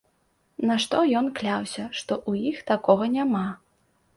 [0.69, 3.47] На што ён кляўся, што ў іх такога няма.